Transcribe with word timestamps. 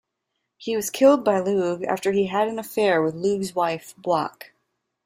He 0.57 0.75
was 0.75 0.89
killed 0.89 1.23
by 1.23 1.37
Lugh 1.37 1.83
after 1.83 2.11
he 2.11 2.25
had 2.25 2.47
an 2.47 2.57
affair 2.57 3.03
with 3.03 3.13
Lug's 3.13 3.53
wife 3.53 3.93
Buach. 3.97 4.45